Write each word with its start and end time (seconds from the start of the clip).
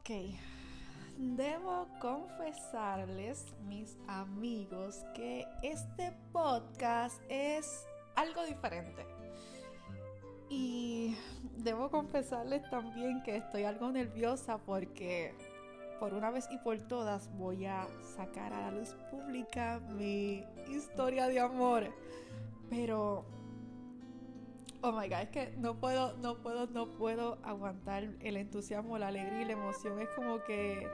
Ok, 0.00 0.12
debo 1.18 1.86
confesarles, 2.00 3.44
mis 3.68 3.98
amigos, 4.08 5.04
que 5.14 5.44
este 5.62 6.14
podcast 6.32 7.20
es 7.28 7.86
algo 8.16 8.42
diferente. 8.46 9.04
Y 10.48 11.14
debo 11.58 11.90
confesarles 11.90 12.62
también 12.70 13.22
que 13.24 13.36
estoy 13.36 13.64
algo 13.64 13.92
nerviosa 13.92 14.56
porque 14.56 15.34
por 15.98 16.14
una 16.14 16.30
vez 16.30 16.48
y 16.50 16.56
por 16.56 16.78
todas 16.78 17.30
voy 17.36 17.66
a 17.66 17.86
sacar 18.16 18.54
a 18.54 18.70
la 18.70 18.70
luz 18.70 18.96
pública 19.10 19.80
mi 19.98 20.46
historia 20.66 21.26
de 21.26 21.40
amor. 21.40 21.92
Pero 22.70 23.26
Oh 24.82 24.92
my 24.92 25.08
god, 25.08 25.20
es 25.20 25.28
que 25.28 25.52
no 25.58 25.78
puedo, 25.78 26.16
no 26.18 26.38
puedo, 26.38 26.66
no 26.68 26.94
puedo 26.94 27.38
aguantar 27.42 28.04
el 28.20 28.36
entusiasmo, 28.38 28.96
la 28.96 29.08
alegría 29.08 29.42
y 29.42 29.44
la 29.44 29.52
emoción. 29.52 30.00
Es 30.00 30.08
como 30.16 30.42
que 30.44 30.88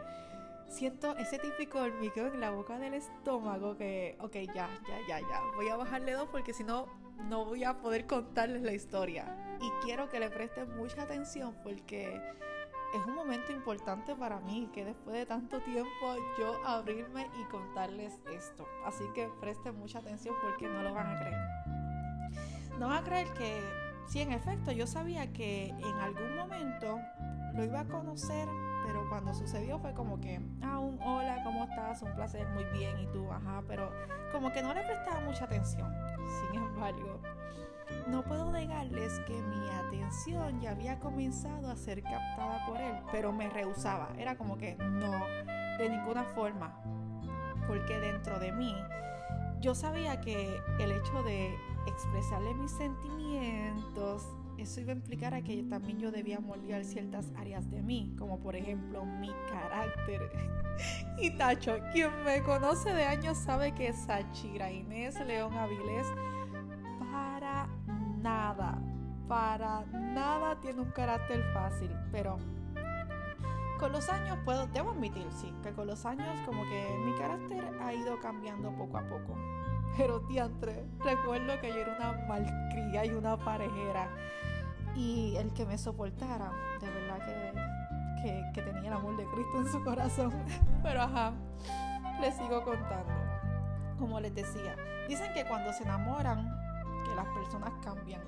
siento 0.68 1.16
ese 1.18 1.38
típico 1.38 1.78
hormigueo 1.78 2.26
en 2.26 2.40
la 2.40 2.50
boca 2.50 2.80
del 2.80 2.94
estómago 2.94 3.76
que, 3.76 4.16
ok, 4.20 4.34
ya, 4.54 4.68
ya, 4.88 4.98
ya, 5.08 5.20
ya. 5.20 5.40
Voy 5.54 5.68
a 5.68 5.76
bajarle 5.76 6.12
dos 6.12 6.28
porque 6.32 6.52
si 6.52 6.64
no, 6.64 6.86
no 7.28 7.44
voy 7.44 7.62
a 7.62 7.78
poder 7.78 8.06
contarles 8.06 8.62
la 8.62 8.72
historia. 8.72 9.24
Y 9.60 9.70
quiero 9.84 10.08
que 10.08 10.18
le 10.18 10.30
presten 10.30 10.76
mucha 10.76 11.02
atención 11.02 11.54
porque 11.62 12.20
es 12.92 13.06
un 13.06 13.14
momento 13.14 13.52
importante 13.52 14.16
para 14.16 14.40
mí 14.40 14.68
que 14.72 14.84
después 14.84 15.14
de 15.14 15.26
tanto 15.26 15.60
tiempo 15.60 16.16
yo 16.40 16.60
abrirme 16.64 17.30
y 17.40 17.44
contarles 17.44 18.20
esto. 18.32 18.66
Así 18.84 19.04
que 19.14 19.28
presten 19.40 19.76
mucha 19.76 20.00
atención 20.00 20.34
porque 20.42 20.66
no 20.66 20.82
lo 20.82 20.92
van 20.92 21.06
a 21.06 21.20
creer 21.20 21.75
no 22.78 22.88
va 22.88 22.98
a 22.98 23.04
creer 23.04 23.32
que 23.34 23.60
sí, 24.06 24.20
en 24.20 24.32
efecto, 24.32 24.72
yo 24.72 24.86
sabía 24.86 25.32
que 25.32 25.68
en 25.68 26.00
algún 26.00 26.36
momento 26.36 26.98
lo 27.54 27.64
iba 27.64 27.80
a 27.80 27.84
conocer, 27.86 28.48
pero 28.86 29.08
cuando 29.08 29.34
sucedió 29.34 29.78
fue 29.78 29.94
como 29.94 30.20
que, 30.20 30.40
ah, 30.62 30.78
un 30.78 31.00
hola, 31.02 31.42
¿cómo 31.42 31.64
estás? 31.64 32.02
Un 32.02 32.14
placer, 32.14 32.46
muy 32.48 32.64
bien, 32.78 32.98
y 32.98 33.06
tú, 33.06 33.30
ajá, 33.32 33.62
pero 33.66 33.90
como 34.32 34.52
que 34.52 34.62
no 34.62 34.74
le 34.74 34.82
prestaba 34.82 35.20
mucha 35.20 35.44
atención. 35.44 35.92
Sin 36.50 36.62
embargo, 36.62 37.20
no 38.08 38.22
puedo 38.22 38.50
negarles 38.52 39.20
que 39.26 39.40
mi 39.40 39.68
atención 39.70 40.60
ya 40.60 40.72
había 40.72 40.98
comenzado 40.98 41.70
a 41.70 41.76
ser 41.76 42.02
captada 42.02 42.66
por 42.66 42.80
él, 42.80 42.94
pero 43.10 43.32
me 43.32 43.48
rehusaba. 43.48 44.10
Era 44.18 44.36
como 44.36 44.58
que 44.58 44.76
no, 44.76 45.12
de 45.78 45.88
ninguna 45.88 46.24
forma, 46.24 46.80
porque 47.66 47.98
dentro 47.98 48.38
de 48.38 48.52
mí 48.52 48.74
yo 49.60 49.74
sabía 49.74 50.20
que 50.20 50.60
el 50.78 50.92
hecho 50.92 51.22
de 51.22 51.56
expresarle 51.86 52.54
mis 52.54 52.70
sentimientos, 52.72 54.26
eso 54.58 54.80
iba 54.80 54.92
a 54.92 54.96
implicar 54.96 55.34
a 55.34 55.42
que 55.42 55.62
también 55.64 55.98
yo 55.98 56.10
debía 56.10 56.40
moldear 56.40 56.84
ciertas 56.84 57.30
áreas 57.36 57.70
de 57.70 57.82
mí, 57.82 58.14
como 58.18 58.40
por 58.40 58.56
ejemplo 58.56 59.04
mi 59.04 59.30
carácter. 59.48 60.30
y 61.18 61.30
Tacho, 61.36 61.78
quien 61.92 62.10
me 62.24 62.42
conoce 62.42 62.92
de 62.92 63.04
años 63.04 63.36
sabe 63.36 63.74
que 63.74 63.92
Sachira 63.92 64.70
Inés 64.70 65.18
León 65.26 65.52
Avilés 65.54 66.06
para 67.10 67.68
nada, 68.22 68.80
para 69.28 69.84
nada 69.86 70.58
tiene 70.60 70.80
un 70.80 70.90
carácter 70.90 71.42
fácil, 71.52 71.90
pero 72.10 72.38
con 73.78 73.92
los 73.92 74.08
años 74.08 74.38
puedo, 74.44 74.66
debo 74.68 74.92
admitir, 74.92 75.26
sí, 75.32 75.52
que 75.62 75.72
con 75.72 75.86
los 75.86 76.06
años 76.06 76.28
como 76.46 76.62
que 76.64 76.98
mi 77.04 77.12
carácter 77.18 77.62
ha 77.82 77.92
ido 77.92 78.18
cambiando 78.20 78.70
poco 78.70 78.96
a 78.96 79.02
poco. 79.02 79.36
Pero 79.96 80.20
diantre, 80.20 80.84
recuerdo 81.02 81.58
que 81.60 81.68
yo 81.68 81.76
era 81.76 81.96
una 81.96 82.26
malcría 82.26 83.04
y 83.06 83.10
una 83.10 83.36
parejera. 83.36 84.08
Y 84.94 85.36
el 85.36 85.52
que 85.52 85.64
me 85.64 85.78
soportara, 85.78 86.52
de 86.80 86.90
verdad 86.90 87.18
que, 88.22 88.52
que, 88.54 88.62
tenía 88.62 88.88
el 88.88 88.96
amor 88.96 89.16
de 89.16 89.24
Cristo 89.26 89.58
en 89.58 89.68
su 89.68 89.84
corazón. 89.84 90.32
Pero 90.82 91.02
ajá, 91.02 91.32
les 92.20 92.34
sigo 92.34 92.62
contando. 92.62 93.12
Como 93.98 94.20
les 94.20 94.34
decía, 94.34 94.76
dicen 95.08 95.32
que 95.34 95.46
cuando 95.46 95.72
se 95.72 95.84
enamoran, 95.84 96.46
que 97.04 97.14
las 97.14 97.26
personas 97.26 97.72
cambian. 97.82 98.22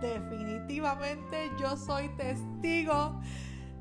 Definitivamente 0.00 1.50
yo 1.58 1.76
soy 1.76 2.08
testigo 2.10 3.20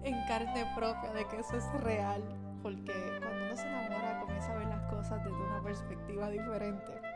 en 0.03 0.15
carne 0.27 0.65
propia 0.75 1.11
de 1.13 1.27
que 1.27 1.39
eso 1.39 1.57
es 1.57 1.81
real. 1.81 2.23
Porque 2.63 2.93
cuando 3.19 3.45
uno 3.45 3.55
se 3.55 3.67
enamora 3.67 4.19
comienza 4.21 4.51
a 4.51 4.57
ver 4.57 4.67
las 4.67 4.91
cosas 4.91 5.23
desde 5.23 5.37
una 5.37 5.61
perspectiva 5.61 6.29
diferente. 6.29 7.06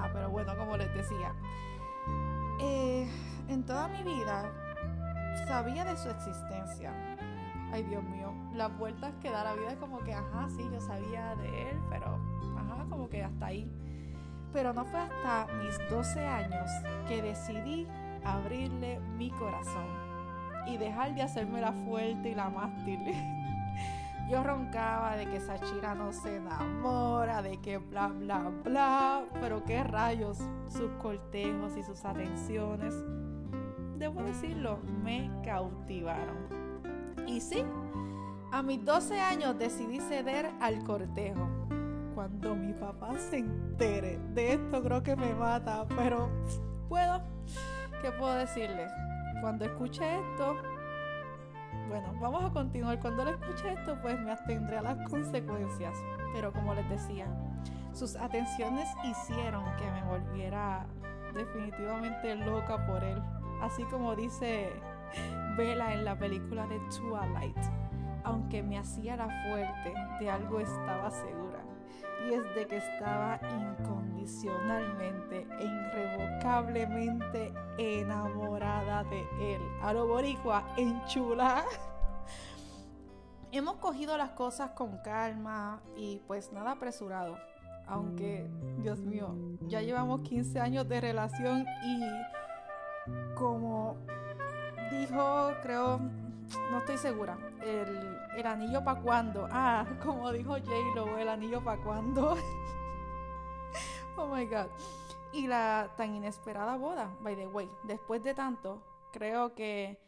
Ajá, 0.00 0.10
pero 0.14 0.30
bueno, 0.30 0.56
como 0.56 0.78
les 0.78 0.92
decía, 0.94 1.34
eh, 2.58 3.06
en 3.48 3.64
toda 3.64 3.86
mi 3.88 4.02
vida 4.02 4.50
sabía 5.46 5.84
de 5.84 5.96
su 5.96 6.08
existencia. 6.08 6.92
Ay, 7.70 7.82
Dios 7.82 8.02
mío, 8.02 8.32
las 8.54 8.76
vueltas 8.78 9.12
que 9.20 9.30
da 9.30 9.44
la 9.44 9.54
vida 9.54 9.72
es 9.72 9.76
como 9.76 9.98
que, 9.98 10.14
ajá, 10.14 10.48
sí, 10.48 10.66
yo 10.72 10.80
sabía 10.80 11.36
de 11.36 11.70
él, 11.70 11.80
pero, 11.90 12.18
ajá, 12.56 12.86
como 12.88 13.10
que 13.10 13.22
hasta 13.22 13.46
ahí. 13.46 13.70
Pero 14.54 14.72
no 14.72 14.86
fue 14.86 15.00
hasta 15.00 15.46
mis 15.62 15.78
12 15.90 16.26
años 16.26 16.70
que 17.06 17.20
decidí 17.20 17.86
abrirle 18.24 19.00
mi 19.18 19.30
corazón 19.30 19.86
y 20.66 20.78
dejar 20.78 21.14
de 21.14 21.22
hacerme 21.22 21.60
la 21.60 21.72
fuerte 21.72 22.30
y 22.30 22.34
la 22.34 22.48
mástil. 22.48 23.00
Yo 24.30 24.44
roncaba 24.44 25.16
de 25.16 25.26
que 25.26 25.40
Sachira 25.40 25.92
no 25.96 26.12
se 26.12 26.36
enamora, 26.36 27.42
de 27.42 27.60
que 27.60 27.78
bla, 27.78 28.06
bla, 28.06 28.48
bla, 28.62 29.24
pero 29.40 29.64
qué 29.64 29.82
rayos, 29.82 30.38
sus 30.68 30.88
cortejos 31.02 31.76
y 31.76 31.82
sus 31.82 32.04
atenciones, 32.04 32.94
debo 33.98 34.22
decirlo, 34.22 34.78
me 35.02 35.28
cautivaron. 35.44 36.36
Y 37.26 37.40
sí, 37.40 37.64
a 38.52 38.62
mis 38.62 38.84
12 38.84 39.20
años 39.20 39.58
decidí 39.58 39.98
ceder 39.98 40.48
al 40.60 40.84
cortejo. 40.84 41.48
Cuando 42.14 42.54
mi 42.54 42.72
papá 42.72 43.18
se 43.18 43.38
entere 43.38 44.20
de 44.32 44.52
esto, 44.52 44.80
creo 44.80 45.02
que 45.02 45.16
me 45.16 45.34
mata, 45.34 45.88
pero 45.96 46.30
puedo, 46.88 47.20
¿qué 48.00 48.12
puedo 48.12 48.34
decirle? 48.34 48.86
Cuando 49.40 49.64
escuche 49.64 50.04
esto, 50.04 50.54
bueno, 51.90 52.14
vamos 52.20 52.44
a 52.44 52.52
continuar. 52.52 53.00
Cuando 53.00 53.24
le 53.24 53.32
escuche 53.32 53.72
esto, 53.72 53.98
pues 54.00 54.18
me 54.20 54.30
atendré 54.30 54.78
a 54.78 54.82
las 54.82 55.08
consecuencias. 55.10 55.98
Pero 56.32 56.52
como 56.52 56.72
les 56.74 56.88
decía, 56.88 57.26
sus 57.92 58.16
atenciones 58.16 58.88
hicieron 59.04 59.64
que 59.76 59.90
me 59.90 60.02
volviera 60.04 60.86
definitivamente 61.34 62.36
loca 62.36 62.86
por 62.86 63.02
él. 63.02 63.20
Así 63.60 63.82
como 63.84 64.14
dice 64.14 64.72
Bella 65.56 65.92
en 65.92 66.04
la 66.04 66.16
película 66.16 66.66
de 66.68 66.78
Twilight. 66.96 67.58
Aunque 68.22 68.62
me 68.62 68.78
hacía 68.78 69.16
la 69.16 69.28
fuerte, 69.44 69.92
de 70.20 70.30
algo 70.30 70.60
estaba 70.60 71.10
segura. 71.10 71.49
Y 72.26 72.34
es 72.34 72.54
de 72.54 72.66
que 72.66 72.76
estaba 72.76 73.40
incondicionalmente 73.42 75.46
e 75.58 75.64
irrevocablemente 75.64 77.52
enamorada 77.78 79.04
de 79.04 79.54
él. 79.54 79.62
A 79.82 79.92
lo 79.92 80.06
boricua, 80.06 80.64
enchula. 80.76 81.64
Hemos 83.52 83.76
cogido 83.76 84.16
las 84.16 84.30
cosas 84.30 84.70
con 84.72 84.98
calma 84.98 85.80
y 85.96 86.20
pues 86.26 86.52
nada 86.52 86.72
apresurado. 86.72 87.38
Aunque, 87.86 88.48
Dios 88.78 89.00
mío, 89.00 89.34
ya 89.62 89.80
llevamos 89.80 90.20
15 90.20 90.60
años 90.60 90.88
de 90.88 91.00
relación 91.00 91.66
y 91.84 92.04
como 93.34 93.96
dijo, 94.90 95.52
creo, 95.62 95.98
no 96.70 96.78
estoy 96.78 96.98
segura, 96.98 97.38
el, 97.62 98.19
el 98.40 98.46
anillo 98.46 98.82
para 98.84 99.00
cuando. 99.00 99.48
Ah, 99.50 99.86
como 100.02 100.32
dijo 100.32 100.52
J-Lo, 100.52 101.18
el 101.18 101.28
anillo 101.28 101.62
para 101.62 101.82
cuando. 101.82 102.36
oh 104.16 104.26
my 104.26 104.44
god. 104.46 104.66
Y 105.32 105.46
la 105.46 105.90
tan 105.96 106.14
inesperada 106.14 106.76
boda, 106.76 107.10
by 107.20 107.36
the 107.36 107.46
way. 107.46 107.68
Después 107.84 108.22
de 108.22 108.34
tanto, 108.34 108.82
creo 109.12 109.54
que 109.54 109.98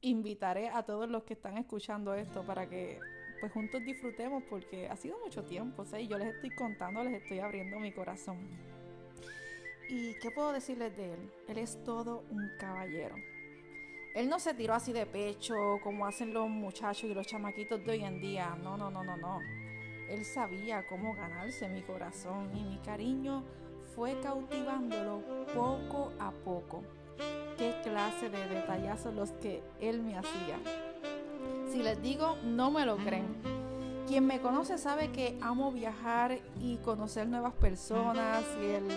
invitaré 0.00 0.68
a 0.68 0.82
todos 0.82 1.08
los 1.08 1.24
que 1.24 1.34
están 1.34 1.58
escuchando 1.58 2.14
esto 2.14 2.44
para 2.44 2.68
que 2.68 3.00
pues 3.40 3.52
juntos 3.52 3.82
disfrutemos 3.84 4.44
porque 4.48 4.88
ha 4.88 4.96
sido 4.96 5.18
mucho 5.18 5.42
tiempo, 5.42 5.84
¿sí? 5.84 6.06
yo 6.06 6.16
les 6.16 6.32
estoy 6.32 6.50
contando, 6.50 7.02
les 7.02 7.22
estoy 7.22 7.40
abriendo 7.40 7.80
mi 7.80 7.92
corazón. 7.92 8.38
¿Y 9.88 10.14
qué 10.20 10.30
puedo 10.30 10.52
decirles 10.52 10.96
de 10.96 11.14
él? 11.14 11.32
Él 11.48 11.58
es 11.58 11.82
todo 11.82 12.24
un 12.30 12.48
caballero. 12.58 13.16
Él 14.14 14.28
no 14.28 14.38
se 14.38 14.52
tiró 14.52 14.74
así 14.74 14.92
de 14.92 15.06
pecho 15.06 15.54
como 15.82 16.06
hacen 16.06 16.34
los 16.34 16.46
muchachos 16.48 17.04
y 17.04 17.14
los 17.14 17.26
chamaquitos 17.26 17.82
de 17.82 17.92
hoy 17.92 18.04
en 18.04 18.20
día. 18.20 18.56
No, 18.62 18.76
no, 18.76 18.90
no, 18.90 19.02
no, 19.02 19.16
no. 19.16 19.40
Él 20.10 20.26
sabía 20.26 20.86
cómo 20.86 21.14
ganarse 21.14 21.68
mi 21.68 21.80
corazón 21.80 22.50
y 22.54 22.62
mi 22.62 22.78
cariño 22.78 23.42
fue 23.96 24.20
cautivándolo 24.20 25.22
poco 25.54 26.12
a 26.18 26.30
poco. 26.30 26.82
Qué 27.56 27.74
clase 27.82 28.28
de 28.28 28.48
detallazos 28.48 29.14
los 29.14 29.30
que 29.32 29.62
él 29.80 30.02
me 30.02 30.18
hacía. 30.18 30.58
Si 31.70 31.82
les 31.82 32.02
digo, 32.02 32.36
no 32.44 32.70
me 32.70 32.84
lo 32.84 32.96
creen. 32.98 33.61
Quien 34.06 34.26
me 34.26 34.40
conoce 34.40 34.78
sabe 34.78 35.10
que 35.10 35.38
amo 35.40 35.70
viajar 35.72 36.38
y 36.60 36.76
conocer 36.78 37.28
nuevas 37.28 37.54
personas 37.54 38.44
y 38.60 38.66
él, 38.66 38.88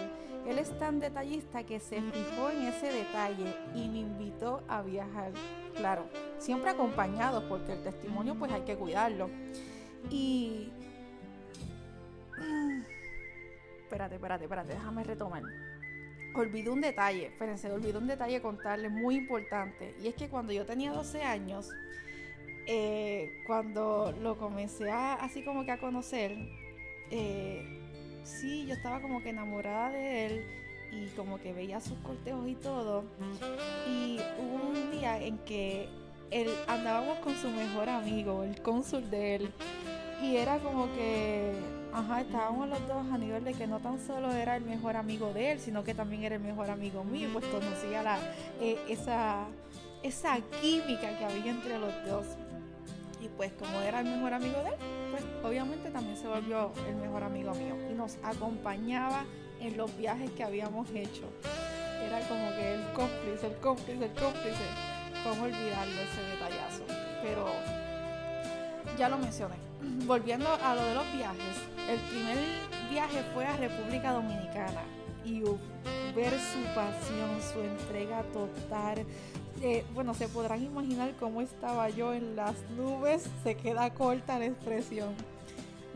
él 0.48 0.60
es 0.60 0.78
tan 0.80 1.00
detallista 1.00 1.64
que 1.64 1.80
se 1.80 2.02
fijó 2.02 2.50
en 2.50 2.64
ese 2.64 2.92
detalle 2.92 3.56
y 3.76 3.88
me 3.88 4.00
invitó 4.00 4.64
a 4.68 4.82
viajar. 4.82 5.32
claro, 5.76 6.06
siempre 6.40 6.72
acompañados 6.72 7.44
porque 7.46 7.74
el 7.74 7.84
testimonio 7.84 8.36
pues 8.36 8.52
hay 8.52 8.62
que 8.62 8.76
cuidarlo. 8.76 9.30
Y... 10.10 10.72
Espérate, 13.84 14.16
espérate, 14.16 14.44
espérate, 14.46 14.74
déjame 14.74 15.04
retomar. 15.04 15.44
Olvidé 16.34 16.70
un 16.70 16.82
detalle, 16.82 17.28
espérense, 17.28 17.72
olvidé 17.72 17.98
un 17.98 18.08
detalle 18.08 18.42
contarle 18.42 18.90
muy 18.90 19.16
importante. 19.16 19.96
Y 20.02 20.08
es 20.08 20.16
que 20.16 20.28
cuando 20.28 20.52
yo 20.52 20.66
tenía 20.66 20.92
12 20.92 21.22
años, 21.22 21.70
eh, 22.68 23.44
cuando 23.46 24.14
lo 24.22 24.38
comencé 24.38 24.90
a, 24.90 25.16
así 25.16 25.44
como 25.44 25.66
que 25.66 25.72
a 25.72 25.80
conocer, 25.80 26.36
eh, 27.12 27.64
sí, 28.24 28.66
yo 28.66 28.74
estaba 28.74 29.02
como 29.02 29.22
que 29.22 29.30
enamorada 29.30 29.92
de 29.92 30.26
él 30.26 30.46
y 30.92 31.08
como 31.16 31.40
que 31.40 31.54
veía 31.54 31.80
sus 31.82 31.98
cortejos 32.00 32.48
y 32.48 32.56
todo. 32.56 33.04
Y 33.88 34.20
hubo 34.40 34.70
un 34.70 34.92
día 34.92 35.22
en 35.22 35.38
que 35.40 35.90
él 36.32 36.50
andábamos 36.68 37.20
con 37.20 37.36
su 37.36 37.50
mejor 37.50 37.90
amigo, 37.90 38.44
el 38.44 38.62
cónsul 38.62 39.10
de 39.10 39.36
él, 39.36 39.54
y 40.22 40.38
era 40.38 40.58
como 40.60 40.86
que, 40.96 41.54
ajá, 41.94 42.22
estábamos 42.22 42.70
los 42.70 42.88
dos 42.88 43.06
a 43.12 43.18
nivel 43.18 43.44
de 43.44 43.54
que 43.54 43.68
no 43.68 43.80
tan 43.80 44.00
solo 44.00 44.32
era 44.32 44.56
el 44.56 44.64
mejor 44.64 44.96
amigo 44.96 45.34
de 45.34 45.52
él, 45.52 45.60
sino 45.60 45.84
que 45.84 45.94
también 45.94 46.24
era 46.24 46.36
el 46.36 46.42
mejor 46.42 46.70
amigo 46.70 47.04
mío, 47.04 47.30
pues 47.34 47.46
conocía 47.46 48.02
la, 48.02 48.18
eh, 48.62 48.78
esa, 48.90 49.46
esa 50.04 50.38
química 50.62 51.18
que 51.18 51.26
había 51.26 51.52
entre 51.52 51.78
los 51.78 51.94
dos. 52.06 52.26
Y 53.26 53.28
pues 53.30 53.52
como 53.54 53.82
era 53.82 54.02
el 54.02 54.06
mejor 54.06 54.36
amigo 54.36 54.62
de 54.62 54.70
él, 54.70 54.76
pues 55.10 55.24
obviamente 55.44 55.90
también 55.90 56.16
se 56.16 56.28
volvió 56.28 56.72
el 56.88 56.96
mejor 56.96 57.24
amigo 57.24 57.56
mío 57.56 57.76
y 57.90 57.94
nos 57.96 58.18
acompañaba 58.22 59.26
en 59.60 59.76
los 59.78 59.98
viajes 59.98 60.30
que 60.32 60.44
habíamos 60.44 60.88
hecho. 60.92 61.24
Era 62.06 62.20
como 62.28 62.52
que 62.52 62.76
el 62.76 62.84
cómplice, 62.94 63.48
el 63.48 63.56
cómplice, 63.56 64.06
el 64.06 64.12
cómplice. 64.12 64.66
¿Cómo 65.24 65.46
olvidarlo 65.46 66.02
ese 66.02 66.22
detallazo? 66.34 66.84
Pero 67.24 67.48
ya 68.96 69.10
lo 69.10 69.18
mencioné. 69.18 69.56
Volviendo 70.06 70.48
a 70.64 70.76
lo 70.76 70.86
de 70.86 70.94
los 70.94 71.12
viajes, 71.14 71.58
el 71.90 72.00
primer 72.02 72.38
viaje 72.92 73.24
fue 73.34 73.48
a 73.48 73.58
República 73.58 74.12
Dominicana 74.12 74.84
y 75.24 75.42
ver 76.14 76.32
su 76.32 76.62
pasión, 76.76 77.42
su 77.42 77.60
entrega 77.60 78.22
total. 78.32 79.04
Bueno, 79.94 80.14
se 80.14 80.28
podrán 80.28 80.64
imaginar 80.64 81.14
cómo 81.20 81.42
estaba 81.42 81.90
yo 81.90 82.14
en 82.14 82.36
las 82.36 82.56
nubes, 82.78 83.30
se 83.44 83.56
queda 83.56 83.90
corta 83.94 84.38
la 84.38 84.46
expresión 84.46 85.16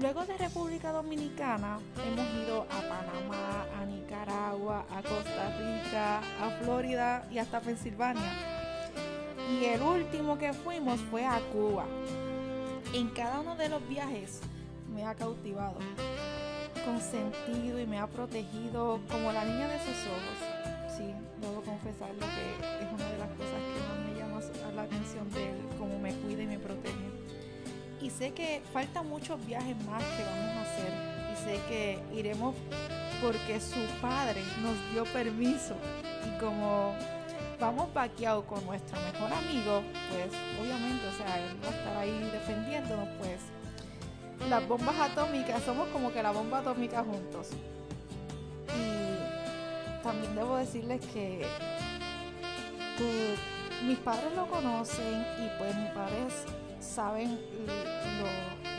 Luego 0.01 0.25
de 0.25 0.38
República 0.38 0.94
Dominicana 0.94 1.77
hemos 2.07 2.25
ido 2.45 2.61
a 2.61 2.81
Panamá, 2.88 3.65
a 3.77 3.85
Nicaragua, 3.85 4.85
a 4.89 5.01
Costa 5.01 5.57
Rica, 5.57 6.19
a 6.19 6.50
Florida 6.61 7.27
y 7.29 7.38
hasta 7.38 7.59
Pensilvania. 7.59 8.31
Y 9.51 9.65
el 9.65 9.81
último 9.81 10.38
que 10.38 10.53
fuimos 10.53 11.01
fue 11.11 11.25
a 11.25 11.41
Cuba. 11.51 11.85
En 12.94 13.09
cada 13.09 13.41
uno 13.41 13.57
de 13.57 13.67
los 13.67 13.85
viajes 13.89 14.39
me 14.95 15.03
ha 15.06 15.15
cautivado, 15.15 15.79
consentido 16.85 17.77
y 17.77 17.85
me 17.85 18.00
ha 18.00 18.07
protegido 18.07 19.01
como 19.11 19.33
la 19.33 19.44
niña 19.44 19.67
de 19.67 19.79
sus 19.79 19.97
ojos. 20.07 20.49
Sí, 21.00 21.16
debo 21.40 21.63
confesar 21.63 22.12
lo 22.13 22.28
que 22.28 22.46
es 22.84 22.92
una 22.92 23.07
de 23.07 23.18
las 23.18 23.31
cosas 23.40 23.60
que 23.72 23.80
más 23.88 24.00
me 24.04 24.19
llama 24.19 24.75
la 24.75 24.81
atención 24.84 25.31
de 25.31 25.50
él, 25.50 25.56
cómo 25.78 25.98
me 25.98 26.13
cuida 26.13 26.44
y 26.44 26.48
me 26.48 26.60
protege 26.60 27.10
y 28.01 28.10
sé 28.10 28.31
que 28.31 28.62
faltan 28.72 29.07
muchos 29.07 29.46
viajes 29.46 29.75
más 29.86 30.04
que 30.04 30.24
vamos 30.24 30.56
a 30.56 30.62
hacer 30.62 30.94
y 31.31 31.36
sé 31.44 31.60
que 31.68 32.00
iremos 32.13 32.56
porque 33.22 33.60
su 33.60 33.80
padre 34.01 34.42
nos 34.62 34.94
dio 34.94 35.04
permiso 35.13 35.75
y 36.25 36.40
como 36.40 36.94
vamos 37.60 37.94
vaqueado 37.94 38.45
con 38.45 38.66
nuestro 38.66 38.98
mejor 39.02 39.34
amigo, 39.34 39.81
pues 40.10 40.31
obviamente, 40.62 41.06
o 41.07 41.18
sea, 41.18 41.40
él 41.40 41.57
va 41.62 41.68
a 41.68 41.72
estar 41.72 41.98
ahí 41.98 42.30
defendiéndonos, 42.31 43.10
pues 43.19 43.40
las 44.50 44.66
bombas 44.66 44.95
atómicas, 44.98 45.62
somos 45.63 45.90
como 45.90 46.13
que 46.13 46.24
la 46.24 46.31
bomba 46.31 46.60
atómica 46.60 47.04
juntos. 47.04 47.50
Y 50.09 50.11
también 50.11 50.35
debo 50.35 50.57
decirles 50.57 51.01
que, 51.13 51.45
mis 53.85 53.97
padres 54.00 54.33
lo 54.35 54.47
conocen 54.47 55.21
y 55.38 55.47
pues 55.59 55.75
mi 55.75 55.88
padre 55.89 56.17
es 56.27 56.83
saben 56.83 57.39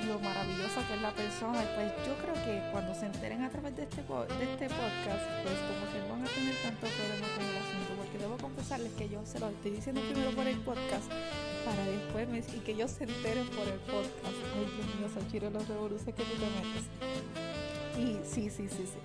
lo, 0.09 0.19
maravillosa 0.19 0.85
que 0.89 0.95
es 0.95 1.01
la 1.01 1.13
persona. 1.13 1.63
Pues 1.77 1.93
yo 2.05 2.15
creo 2.19 2.35
que 2.35 2.61
cuando 2.73 2.95
se 2.95 3.07
enteren 3.07 3.45
a 3.45 3.49
través 3.49 3.77
de 3.77 3.85
este, 3.85 4.03
de 4.03 4.45
este 4.45 4.67
podcast, 4.67 5.25
pues 5.45 5.55
como 5.71 5.87
que 5.93 6.11
van 6.11 6.23
a 6.23 6.29
tener 6.29 6.55
tanto 6.63 6.87
problema 6.89 7.27
con 7.37 7.45
el 7.47 7.57
asunto, 7.63 7.91
porque 7.97 8.19
debo 8.19 8.37
confesarles 8.37 8.93
que 8.95 9.09
yo 9.09 9.25
se 9.25 9.39
lo 9.39 9.49
estoy 9.51 9.71
diciendo 9.71 10.03
primero 10.03 10.33
por 10.33 10.49
el 10.49 10.59
podcast 10.59 11.09
para 11.65 11.85
después 11.85 12.55
y 12.57 12.59
que 12.59 12.73
ellos 12.73 12.91
se 12.91 13.05
enteren 13.05 13.47
por 13.51 13.69
el 13.69 13.79
podcast. 13.87 14.37
Ay, 14.53 14.67
Dios 14.75 14.95
mío, 14.99 15.09
Sanchiro, 15.15 15.51
los 15.51 15.69
revoluciones 15.69 16.15
que 16.15 16.25
tú 16.25 16.35
te 16.35 16.51
metes. 16.59 17.50
Y 18.01 18.19
sí, 18.25 18.49
sí, 18.49 18.67
sí, 18.67 18.87
sí. 18.87 18.99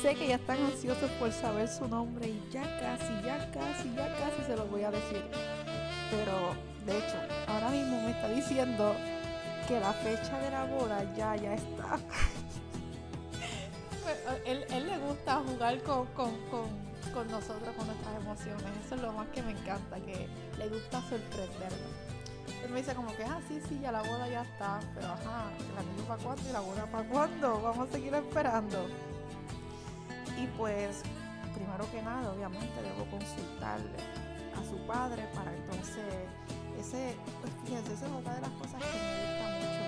Sé 0.00 0.14
que 0.14 0.28
ya 0.28 0.36
están 0.36 0.56
ansiosos 0.64 1.10
por 1.12 1.30
saber 1.30 1.68
su 1.68 1.86
nombre 1.86 2.26
y 2.26 2.42
ya 2.50 2.62
casi, 2.80 3.12
ya 3.22 3.50
casi, 3.52 3.92
ya 3.94 4.16
casi 4.16 4.42
se 4.46 4.56
los 4.56 4.70
voy 4.70 4.82
a 4.82 4.90
decir. 4.90 5.22
Pero 6.10 6.54
de 6.86 6.98
hecho, 6.98 7.16
ahora 7.46 7.68
mismo 7.68 8.00
me 8.00 8.12
está 8.12 8.28
diciendo 8.28 8.94
que 9.68 9.78
la 9.78 9.92
fecha 9.92 10.38
de 10.38 10.50
la 10.50 10.64
boda 10.64 11.04
ya, 11.14 11.36
ya 11.36 11.54
está. 11.54 12.00
él, 14.46 14.64
él, 14.70 14.86
le 14.86 14.98
gusta 14.98 15.42
jugar 15.46 15.82
con, 15.82 16.06
con, 16.14 16.30
con, 17.12 17.30
nosotros, 17.30 17.74
con 17.76 17.86
nuestras 17.86 18.16
emociones. 18.22 18.64
Eso 18.86 18.94
es 18.94 19.02
lo 19.02 19.12
más 19.12 19.28
que 19.28 19.42
me 19.42 19.52
encanta, 19.52 20.00
que 20.00 20.28
le 20.56 20.68
gusta 20.68 21.02
sorprendernos. 21.02 22.09
Me 22.70 22.78
dice 22.78 22.94
como 22.94 23.14
que, 23.16 23.24
ah, 23.24 23.40
sí, 23.48 23.60
sí, 23.68 23.80
ya 23.82 23.90
la 23.90 24.02
boda 24.02 24.28
ya 24.28 24.42
está, 24.42 24.78
pero 24.94 25.08
ajá, 25.08 25.50
¿la 25.74 25.82
niña 25.82 26.06
para 26.06 26.22
cuándo 26.22 26.48
y 26.48 26.52
la 26.52 26.60
boda 26.60 26.86
para 26.86 27.08
cuándo? 27.08 27.60
Vamos 27.60 27.88
a 27.88 27.92
seguir 27.92 28.14
esperando. 28.14 28.86
Y 30.38 30.46
pues, 30.56 31.02
primero 31.52 31.90
que 31.90 32.00
nada, 32.00 32.30
obviamente 32.30 32.80
debo 32.80 33.04
consultarle 33.10 33.98
a 34.54 34.64
su 34.64 34.78
padre 34.86 35.28
para 35.34 35.52
entonces 35.52 36.04
ese, 36.78 37.16
pues 37.40 37.52
fíjense, 37.64 37.92
esa 37.92 38.06
es 38.06 38.12
otra 38.12 38.34
de 38.36 38.40
las 38.40 38.50
cosas 38.50 38.80
que 38.80 38.98
me 38.98 39.18
gusta 39.20 39.46
mucho, 39.58 39.82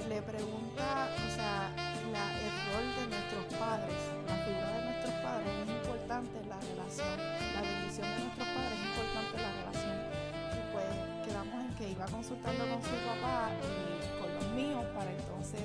que 0.00 0.08
le 0.08 0.22
pregunta, 0.22 1.08
o 1.14 1.30
sea, 1.36 1.70
el 2.02 2.54
rol 2.72 2.86
de 2.98 3.04
nuestros 3.14 3.31
iba 12.02 12.10
consultando 12.10 12.64
con 12.66 12.82
su 12.82 12.96
papá 13.06 13.50
y 13.62 14.20
con 14.20 14.34
los 14.34 14.46
míos 14.54 14.84
para 14.94 15.10
entonces 15.10 15.62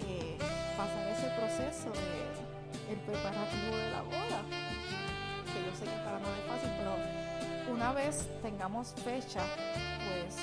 eh, 0.00 0.38
pasar 0.76 1.08
ese 1.08 1.28
proceso 1.36 1.90
de 1.90 2.92
el 2.92 2.98
preparativo 3.00 3.76
de 3.76 3.90
la 3.90 4.02
boda, 4.02 4.40
que 5.52 5.64
yo 5.64 5.76
sé 5.76 5.84
que 5.84 6.04
para 6.04 6.18
no 6.20 6.28
es 6.28 6.44
fácil, 6.48 6.70
pero 6.78 7.74
una 7.74 7.92
vez 7.92 8.26
tengamos 8.40 8.94
fecha, 9.04 9.42
pues 10.08 10.36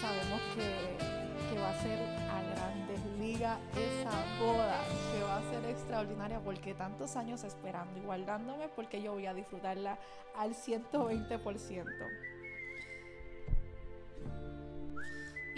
sabemos 0.00 0.40
que, 0.54 1.10
va 1.58 1.70
a 1.70 1.82
ser 1.82 1.98
a 1.98 2.42
grandes 2.54 3.00
ligas 3.18 3.58
esa 3.72 4.10
boda, 4.38 4.80
que 5.12 5.22
va 5.24 5.38
a 5.38 5.42
ser 5.50 5.70
extraordinaria 5.70 6.38
porque 6.40 6.74
tantos 6.74 7.16
años 7.16 7.44
esperando 7.44 7.98
y 7.98 8.02
guardándome 8.02 8.68
porque 8.68 9.02
yo 9.02 9.12
voy 9.12 9.26
a 9.26 9.34
disfrutarla 9.34 9.98
al 10.36 10.54
120%. 10.54 12.39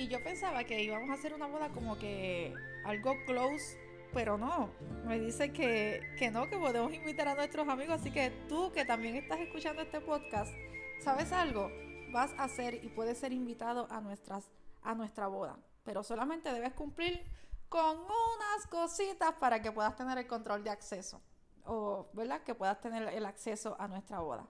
Y 0.02 0.08
yo 0.08 0.20
pensaba 0.20 0.64
que 0.64 0.82
íbamos 0.82 1.10
a 1.10 1.12
hacer 1.12 1.32
una 1.32 1.46
boda 1.46 1.68
como 1.68 1.96
que 1.96 2.52
algo 2.84 3.14
close, 3.24 3.78
pero 4.12 4.36
no. 4.36 4.68
Me 5.04 5.20
dice 5.20 5.52
que, 5.52 6.00
que 6.18 6.28
no, 6.28 6.48
que 6.48 6.58
podemos 6.58 6.92
invitar 6.92 7.28
a 7.28 7.36
nuestros 7.36 7.68
amigos. 7.68 8.00
Así 8.00 8.10
que 8.10 8.30
tú 8.48 8.72
que 8.72 8.84
también 8.84 9.14
estás 9.14 9.38
escuchando 9.38 9.80
este 9.80 10.00
podcast, 10.00 10.52
¿Sabes 11.02 11.32
algo? 11.32 11.68
Vas 12.12 12.32
a 12.38 12.48
ser 12.48 12.74
y 12.84 12.88
puedes 12.88 13.18
ser 13.18 13.32
invitado 13.32 13.88
a, 13.90 14.00
nuestras, 14.00 14.48
a 14.82 14.94
nuestra 14.94 15.26
boda, 15.26 15.58
pero 15.84 16.04
solamente 16.04 16.52
debes 16.52 16.74
cumplir 16.74 17.24
con 17.68 17.98
unas 17.98 18.66
cositas 18.70 19.32
para 19.32 19.60
que 19.60 19.72
puedas 19.72 19.96
tener 19.96 20.16
el 20.18 20.28
control 20.28 20.62
de 20.62 20.70
acceso 20.70 21.20
o, 21.64 22.08
¿verdad? 22.12 22.42
Que 22.42 22.54
puedas 22.54 22.80
tener 22.80 23.08
el 23.08 23.26
acceso 23.26 23.74
a 23.80 23.88
nuestra 23.88 24.20
boda. 24.20 24.46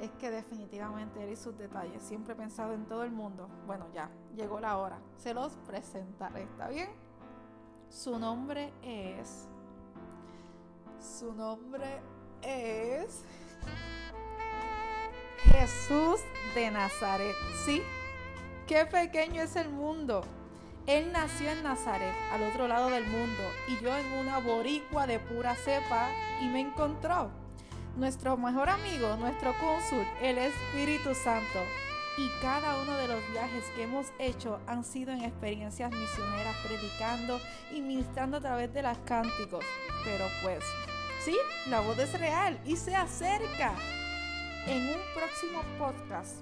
Es 0.00 0.10
que 0.12 0.30
definitivamente 0.30 1.22
él 1.22 1.30
y 1.30 1.36
sus 1.36 1.56
detalles, 1.56 2.02
siempre 2.02 2.34
he 2.34 2.36
pensado 2.36 2.72
en 2.74 2.86
todo 2.86 3.04
el 3.04 3.12
mundo. 3.12 3.48
Bueno, 3.66 3.86
ya, 3.94 4.10
llegó 4.34 4.60
la 4.60 4.78
hora. 4.78 4.98
Se 5.16 5.32
los 5.32 5.52
presentaré, 5.66 6.42
¿está 6.42 6.68
bien? 6.68 6.90
Su 7.88 8.18
nombre 8.18 8.72
es... 8.82 9.48
Su 11.00 11.32
nombre 11.32 12.00
es... 12.42 13.24
Jesús 15.44 16.20
de 16.54 16.70
Nazaret. 16.70 17.34
Sí, 17.64 17.82
qué 18.66 18.86
pequeño 18.86 19.42
es 19.42 19.56
el 19.56 19.68
mundo. 19.68 20.22
Él 20.86 21.12
nació 21.12 21.50
en 21.50 21.62
Nazaret, 21.62 22.14
al 22.32 22.42
otro 22.42 22.68
lado 22.68 22.90
del 22.90 23.06
mundo, 23.06 23.42
y 23.68 23.82
yo 23.82 23.94
en 23.96 24.12
una 24.18 24.38
boricua 24.38 25.06
de 25.06 25.18
pura 25.18 25.54
cepa, 25.54 26.08
y 26.42 26.48
me 26.48 26.60
encontró. 26.60 27.30
Nuestro 27.96 28.36
mejor 28.36 28.68
amigo, 28.70 29.16
nuestro 29.16 29.54
cónsul, 29.60 30.04
el 30.20 30.38
Espíritu 30.38 31.14
Santo. 31.14 31.60
y 32.16 32.28
cada 32.40 32.80
uno 32.80 32.96
de 32.96 33.08
los 33.08 33.32
viajes 33.32 33.64
que 33.74 33.82
hemos 33.82 34.06
hecho 34.20 34.60
han 34.68 34.84
sido 34.84 35.12
en 35.12 35.22
experiencias 35.22 35.90
misioneras, 35.90 36.56
predicando 36.64 37.40
y 37.72 37.80
ministrando 37.80 38.36
a 38.36 38.40
través 38.40 38.72
de 38.72 38.82
las 38.82 38.98
cánticos. 38.98 39.64
Pero 40.04 40.24
pues, 40.42 40.62
sí, 41.24 41.36
la 41.68 41.80
voz 41.80 41.98
es 41.98 42.16
real 42.20 42.60
y 42.64 42.76
se 42.76 42.94
acerca. 42.94 43.72
En 44.68 44.90
un 44.90 45.00
próximo 45.12 45.60
podcast 45.76 46.36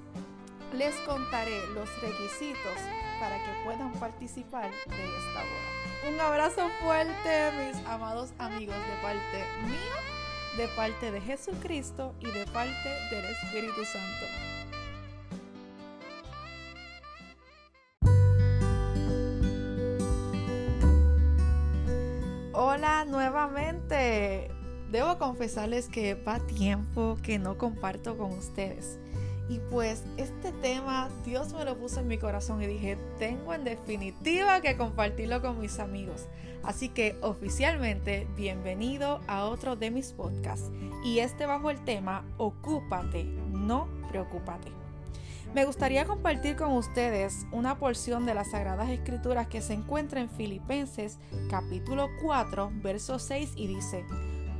les 0.75 0.95
contaré 1.07 1.67
los 1.69 1.89
requisitos 2.03 2.77
para 3.19 3.37
que 3.39 3.65
puedan 3.65 3.93
participar 3.93 4.71
de 4.71 5.05
esta 5.05 5.41
boda. 5.41 6.13
Un 6.13 6.21
abrazo 6.21 6.69
fuerte, 6.83 7.51
mis 7.53 7.87
amados 7.87 8.31
amigos, 8.39 8.77
de 8.77 9.03
parte 9.03 9.45
mía, 9.65 10.12
de 10.57 10.69
parte 10.69 11.11
de 11.11 11.21
Jesucristo 11.21 12.15
y 12.21 12.27
de 12.27 12.47
parte 12.47 12.89
del 13.11 13.25
Espíritu 13.25 13.85
Santo. 13.85 14.27
Hola 22.53 23.05
nuevamente. 23.07 24.51
Debo 24.91 25.17
confesarles 25.19 25.89
que 25.89 26.15
va 26.15 26.39
tiempo 26.41 27.17
que 27.23 27.39
no 27.39 27.57
comparto 27.57 28.19
con 28.19 28.33
ustedes. 28.33 28.99
Y 29.49 29.59
pues 29.71 30.05
este 30.17 30.53
tema 30.53 31.09
Dios 31.25 31.53
me 31.53 31.65
lo 31.65 31.77
puso 31.77 32.01
en 32.01 32.09
mi 32.09 32.19
corazón 32.19 32.63
y 32.63 32.67
dije, 32.67 32.97
tengo 33.19 33.55
en 33.55 33.65
definitiva 33.65 34.61
que 34.61 34.77
compartirlo 34.77 35.43
con 35.43 35.61
mis 35.61 35.79
amigos. 35.79 36.27
Así 36.63 36.89
que 36.89 37.19
oficialmente, 37.23 38.29
bienvenido 38.37 39.21
a 39.27 39.45
otro 39.45 39.75
de 39.75 39.91
mis 39.91 40.13
podcasts. 40.13 40.71
Y 41.05 41.19
este 41.19 41.47
bajo 41.47 41.71
el 41.71 41.85
tema, 41.85 42.25
ocúpate, 42.39 43.25
no 43.25 43.89
preocúpate. 44.09 44.71
Me 45.55 45.67
gustaría 45.67 46.07
compartir 46.07 46.57
con 46.57 46.73
ustedes 46.73 47.45
una 47.53 47.79
porción 47.79 48.25
de 48.25 48.35
las 48.35 48.53
Sagradas 48.53 48.89
Escrituras 48.89 49.49
que 49.49 49.61
se 49.61 49.75
encuentra 49.75 50.21
en 50.21 50.31
Filipenses 50.31 51.19
capítulo 51.51 52.09
4, 52.23 52.71
verso 52.77 53.19
6 53.19 53.53
y 53.57 53.67
dice, 53.67 54.07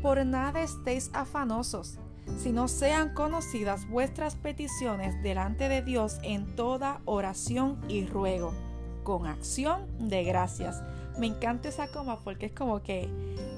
Por 0.03 0.27
nada 0.27 0.61
estéis 0.61 1.11
afanosos 1.15 1.99
sino 2.37 2.69
sean 2.69 3.15
conocidas 3.15 3.89
vuestras 3.89 4.37
peticiones 4.37 5.23
delante 5.23 5.69
de 5.69 5.83
Dios 5.83 6.19
en 6.23 6.55
toda 6.57 7.01
oración 7.05 7.81
y 7.89 8.07
ruego, 8.07 8.53
con 9.03 9.27
acción 9.27 9.87
de 9.99 10.25
gracias. 10.25 10.83
Me 11.19 11.27
encanta 11.27 11.69
esa 11.69 11.89
coma 11.89 12.19
porque 12.25 12.47
es 12.47 12.53
como 12.53 12.83
que 12.83 13.09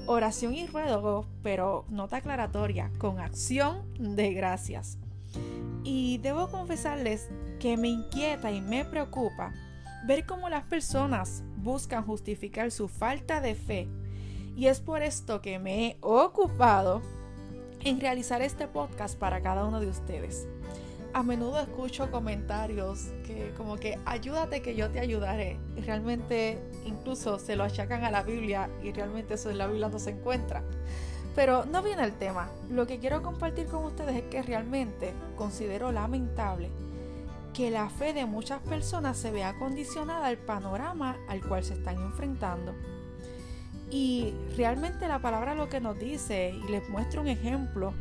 oración 0.07 0.53
y 0.53 0.67
ruego, 0.67 1.25
pero 1.41 1.85
nota 1.89 2.17
aclaratoria, 2.17 2.91
con 2.97 3.19
acción 3.19 3.83
de 3.97 4.33
gracias. 4.33 4.97
Y 5.83 6.17
debo 6.17 6.49
confesarles 6.49 7.29
que 7.59 7.77
me 7.77 7.87
inquieta 7.87 8.51
y 8.51 8.61
me 8.61 8.85
preocupa 8.85 9.53
ver 10.05 10.25
cómo 10.25 10.49
las 10.49 10.63
personas 10.65 11.43
buscan 11.57 12.05
justificar 12.05 12.71
su 12.71 12.87
falta 12.87 13.41
de 13.41 13.55
fe. 13.55 13.87
Y 14.55 14.67
es 14.67 14.79
por 14.79 15.01
esto 15.01 15.41
que 15.41 15.59
me 15.59 15.87
he 15.87 15.97
ocupado 16.01 17.01
en 17.85 18.01
realizar 18.01 18.41
este 18.41 18.67
podcast 18.67 19.17
para 19.17 19.41
cada 19.41 19.63
uno 19.63 19.79
de 19.79 19.87
ustedes. 19.87 20.47
A 21.13 21.21
menudo 21.21 21.59
escucho 21.59 22.09
comentarios 22.09 23.11
que 23.25 23.53
como 23.55 23.77
que 23.77 23.99
ayúdate 24.05 24.63
que 24.63 24.75
yo 24.75 24.89
te 24.89 24.99
ayudaré. 24.99 25.59
Y 25.77 25.81
realmente 25.81 26.59
incluso 26.83 27.37
se 27.37 27.55
lo 27.55 27.63
achacan 27.63 28.03
a 28.03 28.09
la 28.09 28.23
Biblia 28.23 28.69
y 28.83 28.91
realmente 28.91 29.35
eso 29.35 29.51
en 29.51 29.59
la 29.59 29.67
Biblia 29.67 29.87
no 29.87 29.99
se 29.99 30.09
encuentra. 30.09 30.63
Pero 31.35 31.65
no 31.65 31.83
viene 31.83 32.03
el 32.03 32.13
tema. 32.13 32.49
Lo 32.69 32.87
que 32.87 32.97
quiero 32.97 33.21
compartir 33.21 33.67
con 33.67 33.85
ustedes 33.85 34.15
es 34.15 34.23
que 34.23 34.41
realmente 34.41 35.13
considero 35.37 35.91
lamentable 35.91 36.71
que 37.53 37.69
la 37.69 37.89
fe 37.89 38.13
de 38.13 38.25
muchas 38.25 38.61
personas 38.61 39.15
se 39.15 39.29
vea 39.29 39.57
condicionada 39.59 40.25
al 40.25 40.37
panorama 40.39 41.17
al 41.29 41.47
cual 41.47 41.63
se 41.63 41.75
están 41.75 42.01
enfrentando. 42.01 42.73
Y 43.91 44.33
realmente 44.57 45.07
la 45.07 45.19
palabra 45.19 45.55
lo 45.55 45.69
que 45.69 45.79
nos 45.79 45.97
dice, 45.99 46.53
y 46.53 46.71
les 46.71 46.89
muestro 46.89 47.21
un 47.21 47.27
ejemplo, 47.27 47.93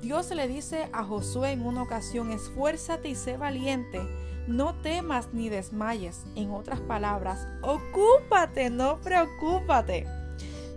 Dios 0.00 0.30
le 0.30 0.48
dice 0.48 0.88
a 0.92 1.04
Josué 1.04 1.52
en 1.52 1.66
una 1.66 1.82
ocasión, 1.82 2.30
esfuérzate 2.30 3.08
y 3.08 3.14
sé 3.14 3.36
valiente, 3.36 4.00
no 4.46 4.74
temas 4.76 5.28
ni 5.32 5.48
desmayes. 5.48 6.24
En 6.36 6.50
otras 6.50 6.80
palabras, 6.80 7.46
ocúpate, 7.62 8.70
no 8.70 9.00
preocúpate. 9.00 10.06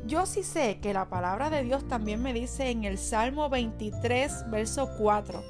Yo 0.06 0.26
sí 0.26 0.44
sé 0.44 0.80
que 0.82 0.94
la 0.94 1.10
palabra 1.10 1.50
de 1.50 1.64
Dios 1.64 1.88
también 1.88 2.22
me 2.22 2.34
dice 2.34 2.72
en 2.72 2.84
el 2.84 2.98
Salmo 2.98 3.50
23, 3.50 4.50
verso 4.50 4.90
4, 4.98 5.44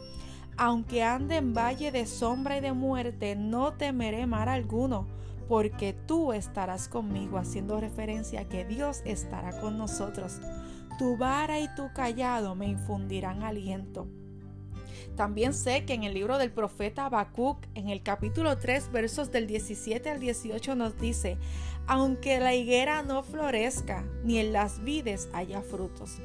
aunque 0.58 1.04
ande 1.04 1.38
en 1.38 1.54
valle 1.54 1.92
de 1.92 2.06
sombra 2.06 2.58
y 2.58 2.60
de 2.60 2.74
muerte, 2.74 3.36
no 3.38 3.74
temeré 3.74 4.28
mal 4.28 4.50
alguno 4.50 5.08
porque 5.52 5.92
tú 5.92 6.32
estarás 6.32 6.88
conmigo, 6.88 7.38
haciendo 7.38 7.78
referencia 7.78 8.40
a 8.40 8.48
que 8.48 8.64
Dios 8.64 9.02
estará 9.04 9.60
con 9.60 9.78
nosotros. 9.78 10.40
Tu 10.98 11.18
vara 11.18 11.60
y 11.60 11.68
tu 11.76 11.92
callado 11.92 12.56
me 12.56 12.70
infundirán 12.70 13.44
aliento. 13.44 14.08
También 15.18 15.54
sé 15.54 15.84
que 15.84 15.94
en 15.94 16.04
el 16.04 16.14
libro 16.14 16.38
del 16.38 16.54
profeta 16.54 17.08
Habacuc, 17.08 17.66
en 17.76 17.90
el 17.90 18.02
capítulo 18.02 18.60
3, 18.60 18.94
versos 18.94 19.30
del 19.30 19.46
17 19.46 20.10
al 20.10 20.22
18, 20.22 20.74
nos 20.76 20.98
dice: 20.98 21.38
Aunque 21.86 22.40
la 22.40 22.56
higuera 22.56 23.04
no 23.04 23.22
florezca, 23.22 24.06
ni 24.24 24.40
en 24.40 24.54
las 24.54 24.82
vides 24.86 25.28
haya 25.34 25.62
frutos, 25.62 26.22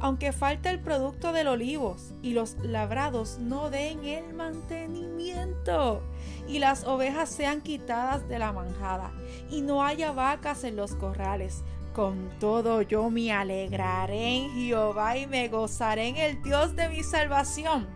aunque 0.00 0.32
falte 0.32 0.70
el 0.70 0.80
producto 0.80 1.32
del 1.32 1.48
olivos 1.48 2.12
y 2.22 2.32
los 2.32 2.56
labrados 2.62 3.38
no 3.38 3.70
den 3.70 4.04
el 4.04 4.32
mantenimiento 4.34 6.02
y 6.46 6.58
las 6.58 6.84
ovejas 6.84 7.28
sean 7.28 7.60
quitadas 7.60 8.28
de 8.28 8.38
la 8.38 8.52
manjada 8.52 9.12
y 9.50 9.60
no 9.60 9.84
haya 9.84 10.12
vacas 10.12 10.64
en 10.64 10.76
los 10.76 10.94
corrales. 10.94 11.64
Con 11.92 12.30
todo 12.38 12.82
yo 12.82 13.10
me 13.10 13.32
alegraré 13.32 14.36
en 14.36 14.50
Jehová 14.52 15.16
y 15.16 15.26
me 15.26 15.48
gozaré 15.48 16.08
en 16.08 16.16
el 16.16 16.42
Dios 16.42 16.76
de 16.76 16.88
mi 16.88 17.02
salvación. 17.02 17.88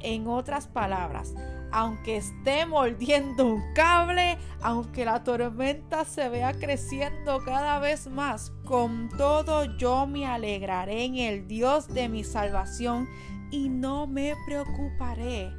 En 0.00 0.26
otras 0.28 0.66
palabras, 0.66 1.34
aunque 1.72 2.16
esté 2.16 2.66
mordiendo 2.66 3.46
un 3.46 3.62
cable, 3.74 4.38
aunque 4.62 5.04
la 5.04 5.24
tormenta 5.24 6.04
se 6.04 6.28
vea 6.28 6.52
creciendo 6.52 7.42
cada 7.44 7.78
vez 7.78 8.06
más, 8.06 8.52
con 8.64 9.08
todo 9.16 9.76
yo 9.76 10.06
me 10.06 10.26
alegraré 10.26 11.04
en 11.04 11.16
el 11.16 11.46
Dios 11.46 11.88
de 11.88 12.08
mi 12.08 12.24
salvación 12.24 13.08
y 13.50 13.68
no 13.68 14.06
me 14.06 14.34
preocuparé. 14.46 15.50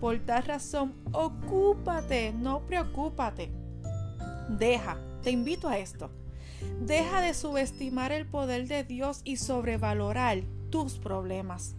Por 0.00 0.18
tal 0.20 0.44
razón, 0.44 0.94
ocúpate, 1.12 2.32
no 2.32 2.66
preocúpate. 2.66 3.50
Deja, 4.48 4.98
te 5.22 5.30
invito 5.30 5.68
a 5.68 5.78
esto. 5.78 6.10
Deja 6.80 7.20
de 7.20 7.34
subestimar 7.34 8.12
el 8.12 8.26
poder 8.26 8.66
de 8.68 8.84
Dios 8.84 9.20
y 9.24 9.36
sobrevalorar 9.36 10.42
tus 10.70 10.98
problemas. 10.98 11.76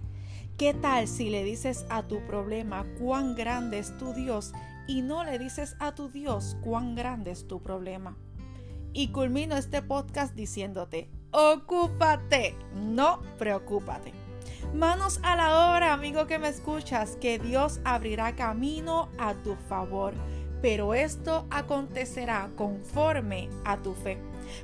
¿Qué 0.57 0.73
tal 0.73 1.09
si 1.09 1.29
le 1.29 1.43
dices 1.43 1.85
a 1.89 2.03
tu 2.03 2.25
problema 2.25 2.85
cuán 2.97 3.35
grande 3.35 3.77
es 3.77 3.97
tu 3.97 4.13
Dios 4.13 4.53
y 4.87 5.01
no 5.01 5.25
le 5.25 5.37
dices 5.37 5.75
a 5.79 5.93
tu 5.95 6.07
Dios 6.07 6.55
cuán 6.61 6.95
grande 6.95 7.31
es 7.31 7.45
tu 7.45 7.61
problema? 7.61 8.15
Y 8.93 9.09
culmino 9.09 9.57
este 9.57 9.81
podcast 9.81 10.33
diciéndote, 10.33 11.09
ocúpate, 11.31 12.55
no 12.73 13.19
preocúpate. 13.37 14.13
Manos 14.73 15.19
a 15.23 15.35
la 15.35 15.73
obra, 15.75 15.91
amigo 15.91 16.25
que 16.25 16.39
me 16.39 16.47
escuchas, 16.47 17.17
que 17.17 17.37
Dios 17.37 17.81
abrirá 17.83 18.37
camino 18.37 19.09
a 19.17 19.33
tu 19.33 19.55
favor, 19.67 20.13
pero 20.61 20.93
esto 20.93 21.47
acontecerá 21.49 22.49
conforme 22.55 23.49
a 23.65 23.81
tu 23.81 23.93
fe. 23.93 24.17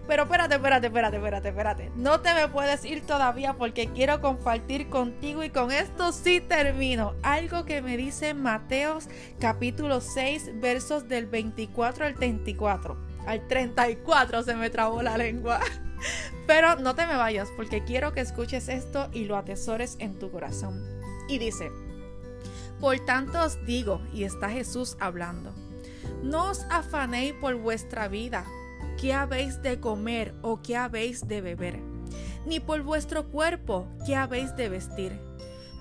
Pero 0.08 0.24
espérate, 0.24 0.56
espérate, 0.56 0.88
espérate, 0.88 1.18
espérate, 1.18 1.50
espérate. 1.50 1.92
No 1.96 2.22
te 2.22 2.34
me 2.34 2.48
puedes 2.48 2.84
ir 2.86 3.06
todavía 3.06 3.54
porque 3.54 3.88
quiero 3.88 4.22
compartir 4.22 4.90
contigo 4.90 5.44
y 5.44 5.50
con 5.50 5.72
esto 5.72 6.12
sí 6.12 6.42
termino. 6.42 7.16
Algo 7.24 7.66
que 7.66 7.82
me 7.82 7.98
dice 7.98 8.34
Mateos 8.34 9.08
capítulo 9.40 10.02
6 10.02 10.60
versos 10.60 11.08
del 11.08 11.28
24 11.28 12.06
al 12.06 12.16
34. 12.16 12.98
Al 13.26 13.48
34 13.48 14.44
se 14.44 14.56
me 14.56 14.70
trabó 14.70 15.02
la 15.02 15.18
lengua. 15.18 15.60
Pero 16.48 16.76
no 16.78 16.96
te 16.96 17.06
me 17.06 17.16
vayas 17.16 17.50
porque 17.56 17.84
quiero 17.84 18.14
que 18.14 18.22
escuches 18.22 18.68
esto 18.70 19.10
y 19.12 19.26
lo 19.26 19.38
atesores 19.38 19.96
en 20.00 20.18
tu 20.18 20.32
corazón. 20.32 20.84
Y 21.30 21.38
dice, 21.38 21.72
por 22.80 23.00
tanto 23.06 23.44
os 23.44 23.64
digo, 23.66 24.02
y 24.12 24.24
está 24.24 24.50
Jesús 24.50 24.98
hablando, 25.00 25.54
no 26.24 26.50
os 26.50 26.66
afanéis 26.70 27.34
por 27.34 27.56
vuestra 27.56 28.08
vida 28.08 28.44
qué 29.02 29.14
habéis 29.14 29.64
de 29.64 29.80
comer 29.80 30.36
o 30.44 30.62
qué 30.62 30.78
habéis 30.78 31.28
de 31.28 31.42
beber, 31.42 31.80
ni 32.46 32.60
por 32.60 32.84
vuestro 32.84 33.32
cuerpo 33.32 33.88
qué 34.06 34.16
habéis 34.16 34.56
de 34.56 34.70
vestir. 34.70 35.20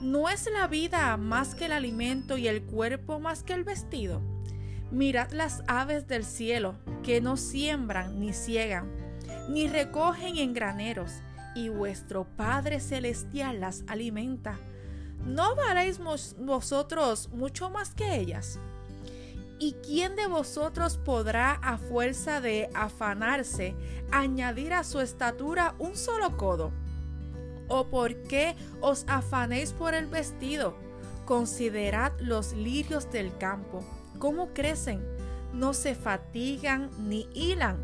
¿No 0.00 0.31
es 0.31 0.49
la 0.50 0.67
vida 0.67 1.15
más 1.19 1.55
que 1.55 1.67
el 1.67 1.73
alimento 1.73 2.39
y 2.39 2.49
el 2.49 2.62
cuerpo 2.62 3.21
más 3.21 3.43
que 3.43 3.53
el 3.53 3.62
vestido? 3.62 4.23
Mirad 4.91 5.33
las 5.33 5.62
aves 5.69 6.09
del 6.09 6.25
cielo, 6.25 6.77
que 7.03 7.21
no 7.21 7.37
siembran 7.37 8.19
ni 8.19 8.33
ciegan, 8.33 8.91
ni 9.50 9.69
recogen 9.69 10.39
en 10.39 10.55
graneros, 10.55 11.12
y 11.55 11.69
vuestro 11.69 12.25
Padre 12.25 12.81
Celestial 12.81 13.61
las 13.61 13.85
alimenta. 13.87 14.59
¿No 15.27 15.55
valéis 15.57 16.00
vosotros 16.39 17.29
mucho 17.35 17.69
más 17.69 17.95
que 17.95 18.17
ellas? 18.17 18.59
¿Y 19.62 19.75
quién 19.75 20.17
de 20.17 20.26
vosotros 20.26 20.97
podrá 20.97 21.52
a 21.52 21.76
fuerza 21.76 22.40
de 22.40 22.71
afanarse 22.73 23.76
añadir 24.11 24.73
a 24.73 24.85
su 24.85 25.00
estatura 25.00 25.75
un 25.79 25.97
solo 25.97 26.38
codo? 26.38 26.73
¿O 27.69 27.88
por 27.88 28.23
qué 28.23 28.57
os 28.81 29.05
afanéis 29.07 29.75
por 29.75 29.93
el 29.93 30.07
vestido? 30.07 30.79
Considerad 31.26 32.12
los 32.21 32.55
lirios 32.55 33.12
del 33.12 33.37
campo, 33.37 33.85
cómo 34.19 34.55
crecen, 34.55 35.07
no 35.52 35.75
se 35.75 35.95
fatigan 35.95 36.88
ni 36.99 37.29
hilan, 37.35 37.76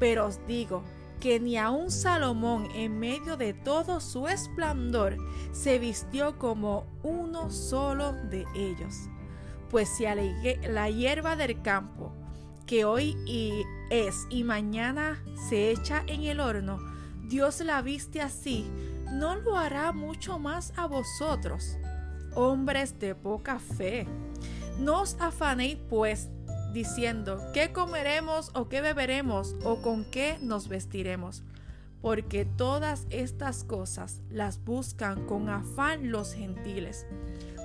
pero 0.00 0.26
os 0.26 0.44
digo 0.48 0.82
que 1.20 1.38
ni 1.38 1.56
aun 1.56 1.92
Salomón 1.92 2.66
en 2.74 2.98
medio 2.98 3.36
de 3.36 3.54
todo 3.54 4.00
su 4.00 4.26
esplendor 4.26 5.16
se 5.52 5.78
vistió 5.78 6.40
como 6.40 6.86
uno 7.04 7.52
solo 7.52 8.14
de 8.14 8.44
ellos. 8.56 9.08
Pues 9.70 9.88
si 9.88 10.04
la 10.04 10.90
hierba 10.90 11.36
del 11.36 11.62
campo, 11.62 12.12
que 12.66 12.84
hoy 12.84 13.16
y 13.24 13.62
es 13.90 14.26
y 14.28 14.42
mañana 14.42 15.22
se 15.48 15.70
echa 15.70 16.02
en 16.08 16.22
el 16.24 16.40
horno, 16.40 16.78
Dios 17.28 17.60
la 17.60 17.80
viste 17.80 18.20
así, 18.20 18.66
¿no 19.12 19.36
lo 19.36 19.56
hará 19.56 19.92
mucho 19.92 20.40
más 20.40 20.72
a 20.76 20.86
vosotros, 20.86 21.78
hombres 22.34 22.98
de 22.98 23.14
poca 23.14 23.60
fe? 23.60 24.08
No 24.80 25.02
os 25.02 25.16
afanéis 25.20 25.78
pues 25.88 26.30
diciendo, 26.72 27.40
¿qué 27.54 27.72
comeremos 27.72 28.50
o 28.54 28.68
qué 28.68 28.80
beberemos 28.80 29.54
o 29.62 29.82
con 29.82 30.04
qué 30.04 30.38
nos 30.40 30.66
vestiremos? 30.66 31.44
Porque 32.02 32.44
todas 32.44 33.06
estas 33.10 33.62
cosas 33.62 34.20
las 34.30 34.64
buscan 34.64 35.26
con 35.26 35.48
afán 35.48 36.10
los 36.10 36.34
gentiles 36.34 37.06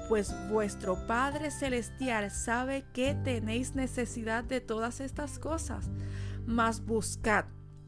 pues 0.08 0.34
vuestro 0.50 0.96
Padre 1.08 1.52
Celestial 1.52 2.32
sabe 2.32 2.86
que 2.94 3.16
tenéis 3.16 3.76
necesidad 3.76 4.44
de 4.44 4.62
todas 4.62 5.00
estas 5.00 5.40
cosas. 5.40 5.90
Mas 6.46 6.86
buscad 6.86 7.46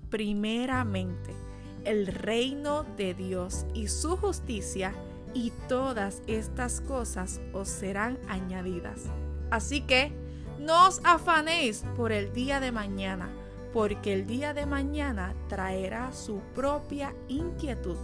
primeramente 0.09 1.35
el 1.83 2.07
reino 2.07 2.83
de 2.97 3.13
Dios 3.13 3.65
y 3.73 3.87
su 3.87 4.17
justicia, 4.17 4.93
y 5.33 5.51
todas 5.69 6.21
estas 6.27 6.81
cosas 6.81 7.39
os 7.53 7.69
serán 7.69 8.17
añadidas. 8.27 9.03
Así 9.51 9.81
que 9.81 10.11
no 10.59 10.87
os 10.87 10.99
afanéis 11.03 11.85
por 11.95 12.11
el 12.11 12.33
día 12.33 12.59
de 12.59 12.71
mañana, 12.71 13.29
porque 13.73 14.13
el 14.13 14.25
día 14.25 14.53
de 14.53 14.65
mañana 14.65 15.35
traerá 15.47 16.11
su 16.11 16.39
propia 16.55 17.13
inquietud. 17.27 17.97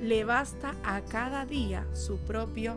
Le 0.00 0.24
basta 0.24 0.74
a 0.84 1.00
cada 1.00 1.46
día 1.46 1.86
su 1.94 2.18
propio 2.18 2.76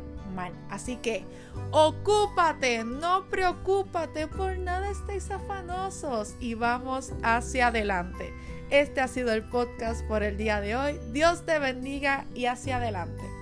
Así 0.70 0.98
que 0.98 1.26
ocúpate, 1.72 2.84
no 2.84 3.30
preocúpate, 3.30 4.28
por 4.28 4.58
nada 4.58 4.90
estéis 4.90 5.30
afanosos 5.32 6.36
y 6.40 6.54
vamos 6.54 7.14
hacia 7.24 7.68
adelante. 7.68 8.34
Este 8.70 9.02
ha 9.02 9.08
sido 9.08 9.34
el 9.34 9.44
podcast 9.44 10.06
por 10.08 10.24
el 10.24 10.38
día 10.38 10.62
de 10.62 10.76
hoy. 10.76 11.00
Dios 11.12 11.46
te 11.46 11.58
bendiga 11.60 12.26
y 12.36 12.46
hacia 12.46 12.78
adelante. 12.78 13.39